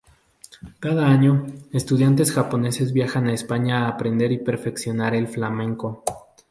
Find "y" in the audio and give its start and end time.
4.31-4.39